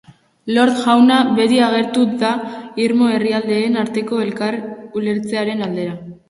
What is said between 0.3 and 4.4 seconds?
Lord jauna beti agertu da irmo herrialdeen arteko